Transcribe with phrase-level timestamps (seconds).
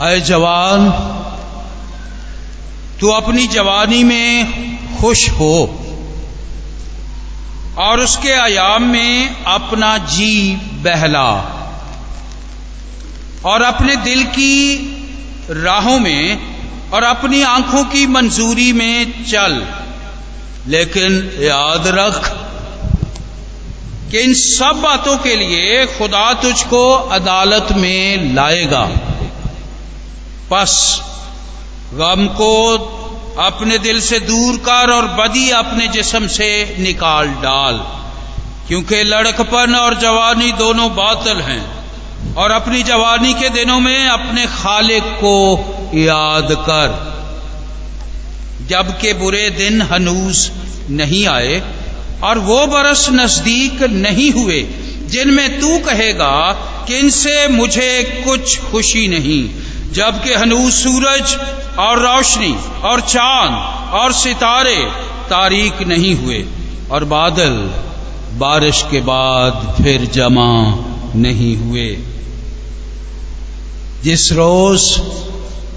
[0.00, 0.90] अय जवान,
[3.00, 4.46] तू अपनी जवानी में
[5.00, 5.80] खुश हो
[7.78, 11.30] और उसके आयाम में अपना जी बहला
[13.44, 14.76] और अपने दिल की
[15.50, 16.54] राहों में
[16.90, 19.66] और अपनी आँखों की मंजूरी में चल।
[20.66, 22.28] लेकिन याद रख
[24.10, 28.90] कि इन सब बातों के लिए खुदा तुझको अदालत में लाएगा।
[30.52, 31.02] बस
[31.94, 32.74] गम को
[33.38, 37.74] अपने दिल से दूर कर और बदी अपने जिस्म से निकाल डाल।
[38.68, 41.84] क्योंकि लड़कपन और जवानी दोनों बातल हैं
[42.34, 45.58] और अपनी जवानी के दिनों में अपने खालिक को
[45.94, 47.14] याद कर।
[48.68, 50.52] जबकि बुरे दिन हनूस
[50.90, 51.62] नहीं आए
[52.22, 54.62] और वो बरस नज़दीक नहीं हुए,
[55.06, 56.52] जिनमें तू कहेगा
[56.86, 61.34] कि इनसे मुझे कुछ खुशी नहीं। जबकि हनूस सूरज
[61.78, 62.54] और रोशनी
[62.84, 64.76] और चाँद और सितारे
[65.30, 66.44] तारीख नहीं हुए
[66.90, 67.70] और बादल
[68.38, 70.50] बारिश के बाद फिर जमा
[71.16, 71.88] नहीं हुए।
[74.02, 75.00] जिस रोज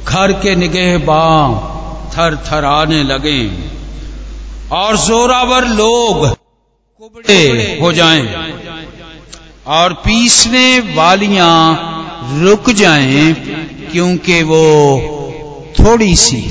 [0.08, 1.56] घर के निगहबां
[2.10, 3.40] थर थराने लगे
[4.72, 8.54] और जोरावर लोग कुबड़े हो जाएँ
[9.68, 11.54] और पीसने वालियाँ
[12.44, 13.34] रुक जाएँ
[13.92, 14.64] क्योंकि वो
[15.80, 16.42] थोड़ी सी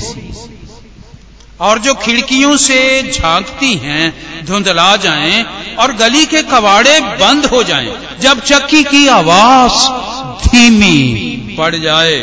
[1.67, 2.79] और जो खिड़कियों से
[3.11, 5.43] झांकती हैं, धुंधला जाएँ
[5.79, 9.87] और गली के कबाड़े बंद हो जाएँ, जब चक्की की आवाज़
[10.43, 12.19] धीमी पड़ जाए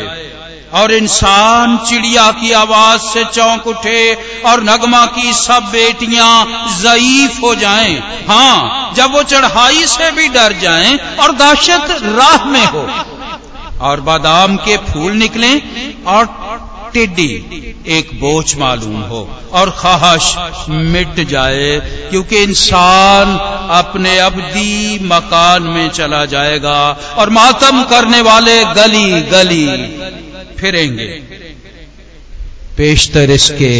[0.73, 4.13] और इंसान चिड़िया की आवाज़ से चौंक उठे
[4.45, 6.45] और नगमा की सब बेटियाँ
[6.81, 12.65] जयीफ हो जाएँ, हाँ, जब वो चढ़ाई से भी डर जाएँ और दहशत राह में
[12.65, 12.87] हो
[13.81, 15.53] और बादाम के फूल निकले
[16.07, 16.25] और
[16.93, 17.31] टिड्डी
[17.87, 19.19] एक बोझ मालूम हो
[19.51, 20.35] और ख्वाहिश
[20.69, 23.37] मिट जाए, क्योंकि इंसान
[23.77, 26.77] अपने अबदी मकान में चला जाएगा
[27.17, 29.65] और मातम करने वाले गली गली
[30.59, 31.07] फिरेंगे।
[32.77, 33.73] पेशतर इसके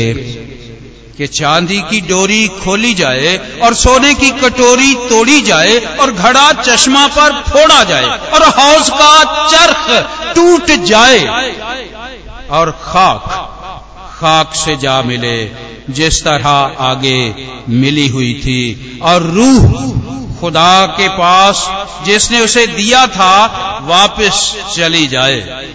[1.17, 7.07] कि चांदी की डोरी खोली जाए और सोने की कटोरी तोड़ी जाए और घड़ा चश्मा
[7.07, 11.19] पर फोड़ा जाए और हौस का चरख टूट जाए
[12.49, 13.51] और खाक
[14.15, 15.45] खाक से जा मिले,
[15.89, 16.47] जिस तरह
[16.79, 17.35] आगे
[17.69, 19.73] मिली हुई थी। और रूह
[20.39, 21.69] खुदा के पास
[22.05, 23.45] जिसने उसे दिया था,
[23.81, 25.67] वापस चली जाए।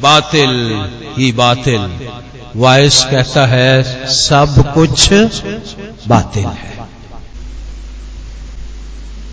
[0.00, 0.84] बातिल
[1.18, 2.08] ही बातिल।
[2.56, 5.12] वायस कहता है सब कुछ
[6.08, 6.73] बातें है।